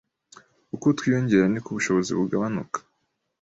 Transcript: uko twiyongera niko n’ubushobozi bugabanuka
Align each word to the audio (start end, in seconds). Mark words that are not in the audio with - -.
uko 0.75 0.85
twiyongera 0.97 1.45
niko 1.49 1.67
n’ubushobozi 1.71 2.11
bugabanuka 2.17 2.77